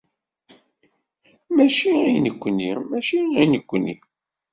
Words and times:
Mačči 1.55 1.91
i 2.15 2.17
nekkni, 2.23 2.69
mačči 2.89 3.17
i 3.43 3.45
nekkni! 3.51 3.93